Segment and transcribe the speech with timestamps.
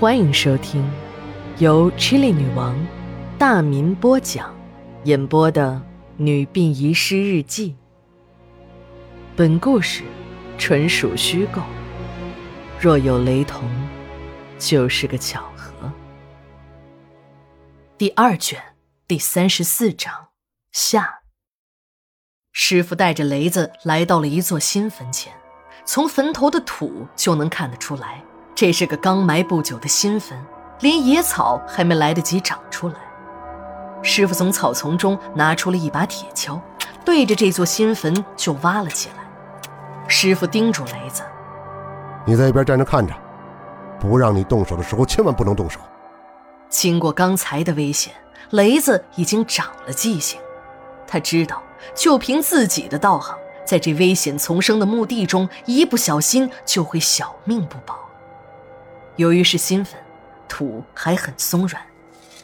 [0.00, 0.84] 欢迎收听
[1.58, 2.76] 由 Chili 女王
[3.38, 4.52] 大民播讲、
[5.04, 5.80] 演播的
[6.16, 7.70] 《女病遗失日记》。
[9.36, 10.02] 本故事
[10.58, 11.62] 纯属虚构，
[12.80, 13.70] 若有雷同，
[14.58, 15.92] 就是个巧合。
[17.96, 18.60] 第二卷
[19.06, 20.12] 第三十四章
[20.72, 21.20] 下。
[22.50, 25.32] 师傅带着雷子来到了一座新坟前，
[25.84, 28.24] 从坟头的土就能看得出来。
[28.54, 30.38] 这是个刚埋不久的新坟，
[30.80, 32.94] 连野草还没来得及长出来。
[34.00, 36.60] 师傅从草丛中拿出了一把铁锹，
[37.04, 39.24] 对着这座新坟就挖了起来。
[40.06, 41.22] 师傅叮嘱雷子
[42.24, 43.12] ：“你在一边站着看着，
[43.98, 45.80] 不让你动手的时候，千万不能动手。”
[46.68, 48.12] 经过刚才的危险，
[48.50, 50.38] 雷子已经长了记性，
[51.08, 51.60] 他知道，
[51.94, 57.98] 就凭自己的道行，在这危险丛生的墓地中，一不小心就会小命不保。
[59.16, 59.98] 由于是新坟，
[60.48, 61.80] 土还很松软，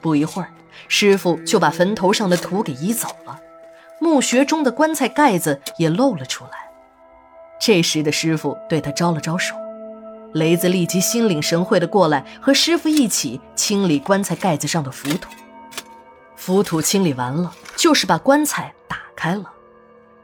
[0.00, 0.50] 不一会儿，
[0.86, 3.38] 师傅就把坟头上的土给移走了，
[3.98, 6.50] 墓穴中的棺材盖子也露了出来。
[7.60, 9.54] 这时的师傅对他招了招手，
[10.34, 15.30] 雷子立即心领神会的过来和师傅一起清理棺材盖子上的浮土。
[16.36, 19.50] 浮土清理完了，就是把棺材打开了。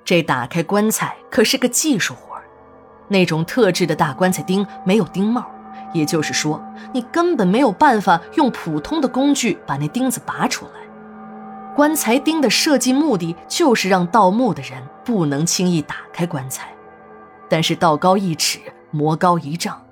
[0.04, 2.36] 这打开棺材可是个技术活
[3.08, 5.50] 那种特制的大棺材钉没有钉帽。
[5.92, 10.72] 也就是说，你根本没有办法用普通的工具把那钉子拔出来。
[11.74, 16.68] 棺材钉的设计目的就是让盗墓的人不能轻易打开棺材。
[17.48, 19.82] 但是道高一尺，魔高一丈，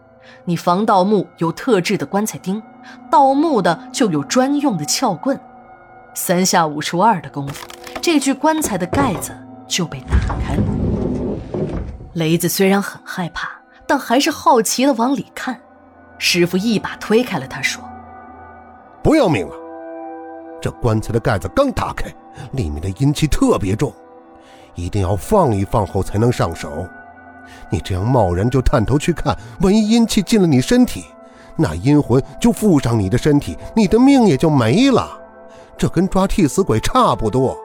[0.44, 2.62] 你防盗墓有特制的棺材钉，
[3.10, 5.38] 盗墓的就有专用的撬棍。
[6.14, 7.66] 三下五除二的功夫，
[8.00, 9.32] 这具棺材的盖子
[9.66, 10.62] 就被打开了。
[12.12, 13.48] 雷子虽然很害怕，
[13.86, 15.61] 但还是好奇的往里看。
[16.24, 17.82] 师傅一把推开了他，说
[19.02, 19.56] ：“不要命了！
[20.60, 22.14] 这棺材的盖子刚打开，
[22.52, 23.92] 里面的阴气特别重，
[24.76, 26.86] 一定要放一放后才能上手。
[27.72, 31.06] 你这样贸然就探头去看，万一阴气进了你身体，
[31.56, 35.20] 那阴魂就附上你的身体，你的命也就没了。
[35.76, 37.58] 这跟抓替死鬼差不多。”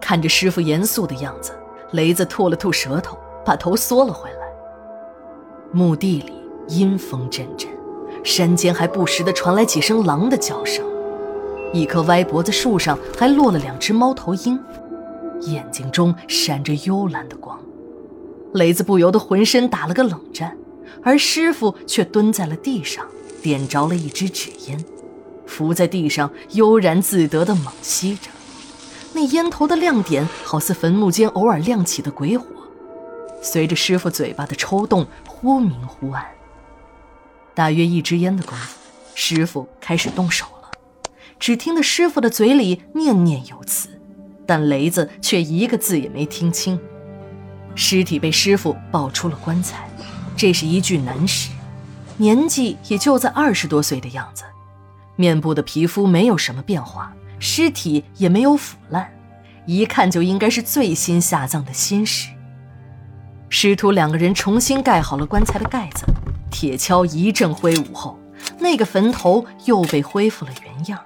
[0.00, 1.52] 看着师傅严肃的样子，
[1.90, 4.48] 雷子吐了吐舌头，把头缩了回来。
[5.72, 6.37] 墓地里。
[6.68, 7.68] 阴风阵阵，
[8.22, 10.84] 山间还不时地传来几声狼的叫声。
[11.72, 14.58] 一棵歪脖子树上还落了两只猫头鹰，
[15.42, 17.58] 眼睛中闪着幽蓝的光。
[18.54, 20.56] 雷子不由得浑身打了个冷战，
[21.02, 23.04] 而师傅却蹲在了地上，
[23.42, 24.82] 点着了一支纸烟，
[25.46, 28.30] 伏在地上悠然自得地猛吸着。
[29.12, 32.46] 那烟头的亮点，好似坟墓间偶尔亮起的鬼火，
[33.42, 36.24] 随着师傅嘴巴的抽动，忽明忽暗。
[37.58, 38.78] 大约一支烟的功夫，
[39.16, 40.70] 师傅开始动手了。
[41.40, 43.88] 只听得师傅的嘴里念念有词，
[44.46, 46.78] 但雷子却一个字也没听清。
[47.74, 49.88] 尸体被师傅抱出了棺材，
[50.36, 51.50] 这是一具男尸，
[52.16, 54.44] 年纪也就在二十多岁的样子，
[55.16, 59.12] 面部的皮肤没有什么变化，尸体也没有腐烂，
[59.66, 62.30] 一看就应该是最新下葬的新尸。
[63.48, 66.04] 师徒两个人重新盖好了棺材的盖子。
[66.50, 68.18] 铁锹一阵挥舞后，
[68.58, 70.98] 那个坟头又被恢复了原样。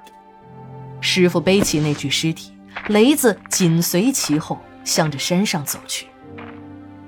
[1.00, 2.52] 师傅背起那具尸体，
[2.88, 6.06] 雷子紧随其后，向着山上走去。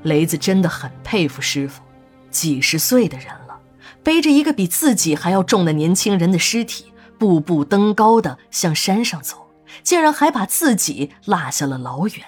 [0.02, 1.82] 雷子真的很佩服师傅，
[2.30, 3.58] 几十岁的人了，
[4.02, 9.48] 背着一个比自己还要重的年轻人的尸体，步步登高的向山上走，
[9.82, 12.24] 竟然还把自己落下了老远。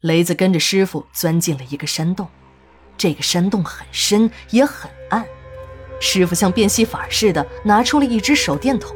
[0.00, 2.26] 雷子跟着师傅钻进了一个山洞。
[3.02, 5.26] 这个山洞很深也很暗，
[5.98, 8.94] 师傅像变戏法似的拿出了一只手电筒，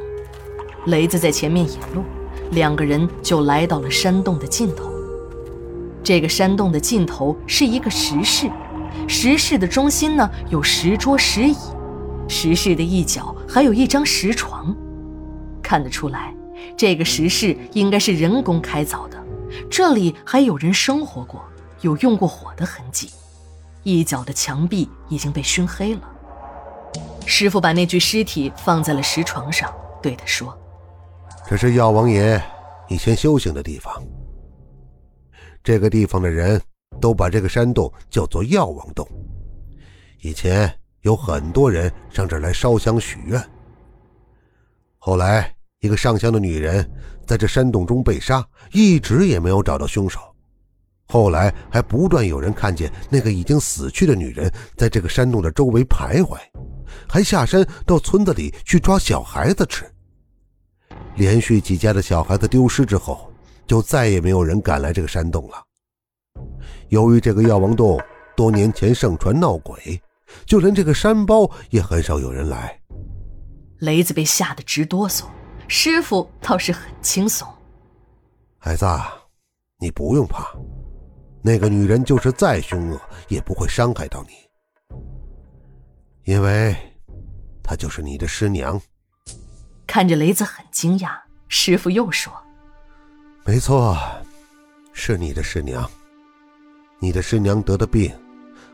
[0.86, 2.04] 雷子在前面引路，
[2.52, 4.88] 两个人就来到了山洞的尽头。
[6.04, 8.48] 这个山洞的尽头是一个石室，
[9.08, 11.56] 石室的中心呢有石桌石椅，
[12.28, 14.72] 石室的一角还有一张石床，
[15.60, 16.32] 看得出来，
[16.76, 19.20] 这个石室应该是人工开凿的，
[19.68, 21.44] 这里还有人生活过，
[21.80, 23.10] 有用过火的痕迹。
[23.86, 26.00] 一角的墙壁已经被熏黑了。
[27.24, 29.72] 师傅把那具尸体放在了石床上，
[30.02, 30.58] 对他说
[31.46, 32.42] ：“这是药王爷
[32.88, 34.02] 以前修行的地方。
[35.62, 36.60] 这个地方的人
[37.00, 39.06] 都把这个山洞叫做药王洞。
[40.20, 40.68] 以前
[41.02, 43.40] 有很多人上这儿来烧香许愿。
[44.98, 46.84] 后来，一个上香的女人
[47.24, 50.18] 在这山洞中被杀，一直也没有找到凶手。”
[51.08, 56.36] 后来还不断有人看见那个已经死去的女人在这个山洞的周围徘徊，
[57.08, 59.84] 还下山到村子里去抓小孩子吃。
[61.14, 63.32] 连续几家的小孩子丢失之后，
[63.66, 65.62] 就再也没有人敢来这个山洞了。
[66.88, 67.98] 由于这个药王洞
[68.36, 70.00] 多年前盛传闹鬼，
[70.44, 72.78] 就连这个山包也很少有人来。
[73.78, 75.24] 雷子被吓得直哆嗦，
[75.68, 77.46] 师傅倒是很轻松。
[78.58, 78.86] 孩子，
[79.78, 80.46] 你不用怕，
[81.46, 84.34] 那个女人就是再凶恶，也不会伤害到你，
[86.24, 86.74] 因为
[87.62, 88.82] 她就是你的师娘。
[89.86, 91.16] 看着雷子很惊讶，
[91.46, 92.32] 师傅又说
[93.46, 93.96] ：“没错，
[94.92, 95.88] 是你的师娘。
[96.98, 98.12] 你的师娘得的病，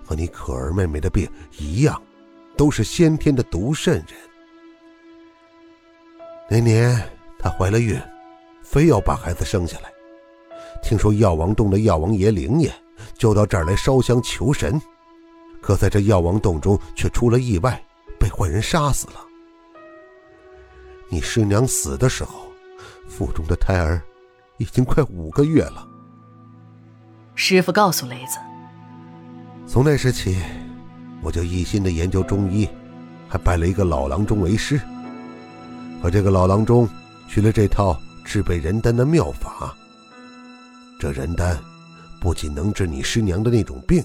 [0.03, 2.03] 和你可儿妹妹的病一样，
[2.57, 4.07] 都是先天的毒肾人。
[6.49, 6.99] 那年
[7.39, 8.01] 她怀了孕，
[8.63, 9.92] 非要把孩子生下来。
[10.83, 12.75] 听说药王洞的药王爷灵验，
[13.17, 14.81] 就到这儿来烧香求神。
[15.61, 17.81] 可在这药王洞中却出了意外，
[18.19, 19.15] 被坏人杀死了。”
[21.09, 22.47] 你师娘死的时候，
[23.07, 24.03] 腹中的胎儿
[24.59, 25.87] 已经快五个月了。
[27.35, 28.39] 师傅告诉雷子，
[29.67, 30.37] 从那时起，
[31.23, 32.69] 我就一心的研究中医，
[33.29, 34.81] 还拜了一个老郎中为师。
[36.03, 36.89] 和这个老郎中
[37.29, 39.77] 学了这套治备人丹的妙法。
[41.03, 41.61] 这人丹
[42.21, 44.05] 不仅能治你师娘的那种病，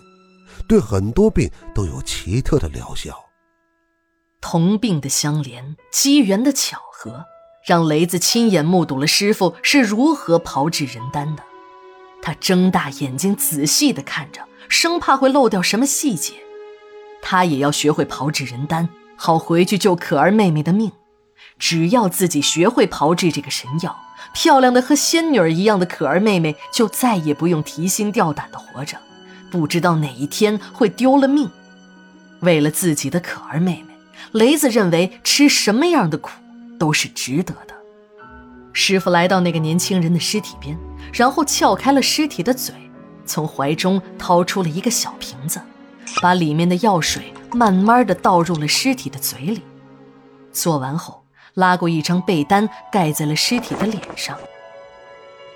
[0.67, 3.15] 对很多病都有奇特的疗效。
[4.41, 7.25] 同病的相连，机缘的巧合，
[7.63, 11.43] 让雷子亲眼目睹了师傅是如何炮制人丹的。
[12.19, 16.33] 他睁大眼睛仔细地看着，生怕会漏掉什么细节。
[17.21, 20.91] 他也要学会炮制人丹，好回去救可儿妹妹的命。
[21.59, 23.97] 只要自己学会炮制这个神药，
[24.33, 28.97] 漂亮的和仙女儿一样的可儿妹妹就再也不用提心吊胆的活着，
[29.49, 31.49] 不知道哪一天会丢了命。
[32.41, 33.93] 为了自己的可儿妹妹。
[34.33, 36.31] 雷子认为吃什么样的苦
[36.77, 37.73] 都是值得的。
[38.73, 40.77] 师傅来到那个年轻人的尸体边，
[41.13, 42.73] 然后撬开了尸体的嘴，
[43.25, 45.61] 从怀中掏出了一个小瓶子，
[46.21, 49.61] 把里面的药水慢慢的倒入了尸体的嘴里。
[50.51, 51.23] 做完后，
[51.57, 54.37] 拉过一张被单盖在了尸体的脸上。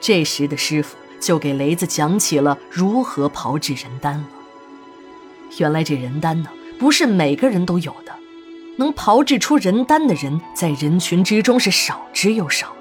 [0.02, 4.26] 这时的师傅就给雷子讲起了如何炮制人丹了。
[5.60, 6.50] 原来这人丹呢，
[6.80, 8.12] 不是每个人都有的。
[8.78, 12.74] 能炮制出人丹的人，在人群之中是少之又少。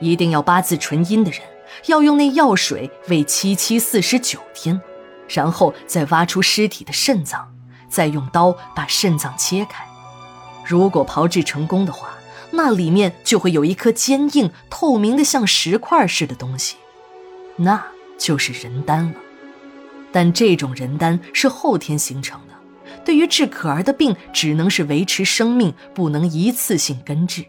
[0.00, 1.40] 一定要八字纯阴的人，
[1.86, 4.80] 要用那药水喂七七四十九天，
[5.28, 7.54] 然后再挖出尸体的肾脏，
[7.88, 9.84] 再用刀把肾脏切开。
[10.64, 12.08] 如果炮制成功的话，
[12.50, 16.76] 那里面就会有一颗坚硬透明的像石块似的东西，
[17.56, 17.84] 那
[18.18, 19.14] 就是人丹了。
[20.10, 22.54] 但这种人丹是后天形成的。
[23.04, 27.44] 对于治可儿的病，只能是维持生命，不能一次性根治。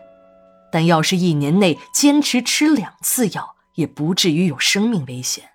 [0.72, 5.46] 但要是一年内坚持吃两次药，也不至于有生命危险。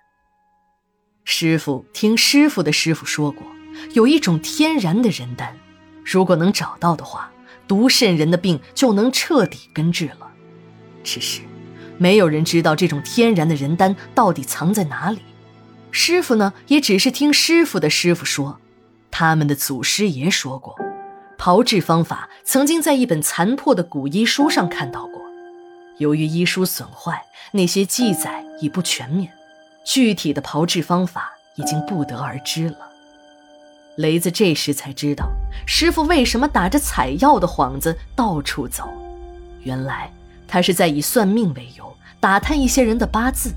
[1.23, 3.45] 师傅听师傅的师傅说过，
[3.93, 5.55] 有一种天然的人丹，
[6.03, 7.31] 如果能找到的话，
[7.67, 10.31] 毒肾人的病就能彻底根治了。
[11.03, 11.41] 只是，
[11.97, 15.19] 没有人知道这种天然的人丹到底藏在哪里。
[15.91, 18.59] 师傅呢，也只是听师傅的师傅说。
[19.11, 20.75] 他们的祖师爷说过，
[21.37, 25.21] 炮制方法曾经在一本残破的古医书上看到过。
[25.97, 27.23] 由于医书损坏，
[27.53, 29.31] 那些记载已不全面，
[29.85, 32.77] 具体的炮制方法已经不得而知了。
[33.97, 35.29] 雷子这时才知道，
[35.65, 38.89] 师傅为什么打着采药的幌子到处走。
[39.63, 40.11] 原来
[40.47, 43.53] 他是在以算命为由打探一些人的八字，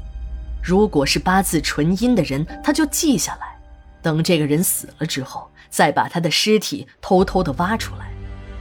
[0.62, 3.59] 如果是八字纯阴的人，他就记下来。
[4.00, 8.09] 等这个人死了之后，再把他的尸体偷偷的挖出来，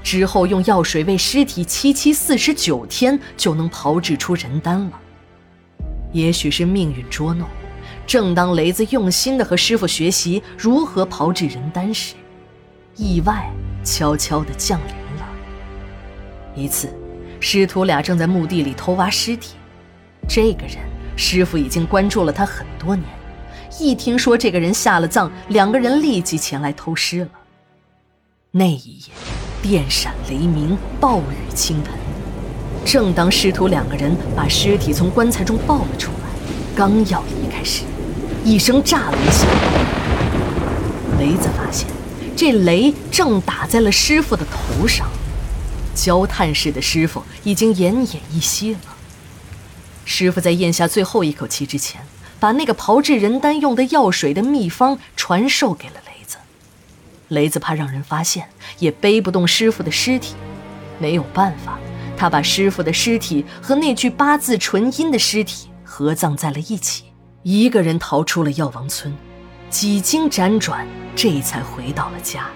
[0.03, 4.99] 之后用药水喂尸体七七四十九天，就能炮制出人丹了。
[6.11, 7.47] 也许是命运捉弄，
[8.07, 12.15] 正当雷子用心的和师傅学习如何炮制人丹时，
[12.95, 13.51] 意外
[13.83, 15.27] 悄悄的降临了。
[16.55, 16.89] 一次，
[17.41, 19.55] 师徒俩正在墓地里偷挖尸体，
[20.25, 20.77] 这个人
[21.17, 23.05] 师傅已经关注了他很多年。
[23.77, 27.29] 一听说这个人下了葬，两个人立即前来偷尸了。
[28.51, 29.13] 那一夜，
[29.61, 31.93] 电闪雷鸣，暴雨倾盆。
[32.85, 36.29] 正当师徒两个人把尸体从棺材中抱了出来，
[36.73, 37.83] 刚要离开时，
[38.47, 39.45] 一声炸雷响。
[41.19, 41.85] 雷子发现，
[42.33, 45.05] 这雷正打在了师傅的头上。
[45.93, 48.79] 焦炭似的师傅已经奄奄一息了。
[50.05, 51.99] 师傅在咽下最后一口气之前。
[52.39, 56.37] 把那个炮制人丹用的药水的秘方传授给了雷子。
[57.29, 60.35] 雷子怕让人发现，也背不动师傅的尸体。
[60.99, 61.79] 没有办法，
[62.15, 67.05] 他把师傅的尸体和那具八字纯阴的尸体合葬在了一起，
[67.49, 69.15] 一个人逃出了药王村。
[69.69, 70.85] 几经辗转，
[71.15, 72.49] 这才回到了家。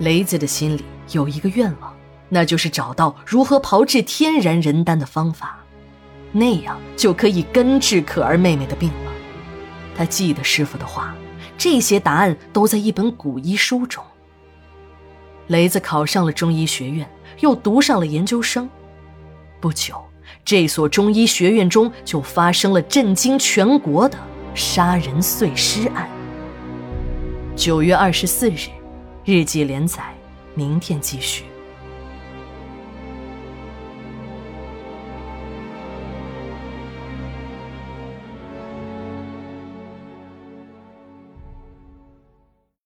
[0.00, 1.96] 雷子的心里有一个愿望，
[2.28, 5.58] 那就是找到如何炮制天然人丹的方法，
[6.32, 9.12] 那样就可以根治可儿妹妹的病了。
[9.96, 11.14] 他记得师傅的话，
[11.56, 14.04] 这些答案都在一本古医书中。
[15.46, 18.68] 雷子考上了中医学院，又读上了研究生。
[19.60, 19.98] 不久，
[20.44, 24.18] 这所中医学院中就发生了震惊全国的
[24.54, 26.08] 杀人碎尸案。
[27.54, 28.68] 九月二十四日，
[29.24, 30.02] 日记连载，
[30.54, 31.44] 明天继续。